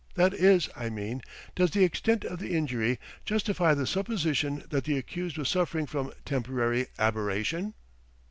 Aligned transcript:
That 0.15 0.33
is, 0.33 0.67
I 0.75 0.89
mean, 0.89 1.21
does 1.53 1.69
the 1.69 1.83
extent 1.83 2.25
of 2.25 2.39
the 2.39 2.55
injury 2.57 2.97
justify 3.23 3.75
the 3.75 3.85
supposition 3.85 4.63
that 4.71 4.83
the 4.83 4.97
accused 4.97 5.37
was 5.37 5.47
suffering 5.49 5.85
from 5.85 6.11
temporary 6.25 6.87
aberration?" 6.97 7.75